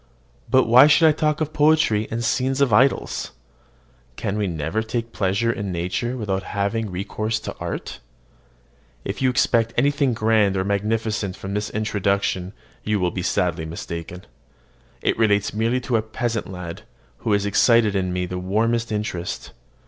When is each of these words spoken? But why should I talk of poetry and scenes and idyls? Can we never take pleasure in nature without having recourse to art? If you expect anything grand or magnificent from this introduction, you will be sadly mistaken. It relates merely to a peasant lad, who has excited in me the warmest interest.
But 0.49 0.63
why 0.63 0.87
should 0.87 1.07
I 1.07 1.11
talk 1.11 1.41
of 1.41 1.53
poetry 1.53 2.07
and 2.09 2.23
scenes 2.25 2.59
and 2.59 2.71
idyls? 2.73 3.33
Can 4.15 4.35
we 4.35 4.47
never 4.47 4.81
take 4.81 5.11
pleasure 5.11 5.51
in 5.51 5.71
nature 5.71 6.17
without 6.17 6.41
having 6.41 6.89
recourse 6.89 7.39
to 7.41 7.55
art? 7.59 7.99
If 9.05 9.21
you 9.21 9.29
expect 9.29 9.75
anything 9.77 10.15
grand 10.15 10.57
or 10.57 10.63
magnificent 10.65 11.35
from 11.35 11.53
this 11.53 11.69
introduction, 11.69 12.51
you 12.83 12.99
will 12.99 13.11
be 13.11 13.21
sadly 13.21 13.67
mistaken. 13.67 14.25
It 15.03 15.19
relates 15.19 15.53
merely 15.53 15.79
to 15.81 15.97
a 15.97 16.01
peasant 16.01 16.49
lad, 16.49 16.81
who 17.19 17.33
has 17.33 17.45
excited 17.45 17.93
in 17.95 18.11
me 18.11 18.25
the 18.25 18.39
warmest 18.39 18.91
interest. 18.91 19.51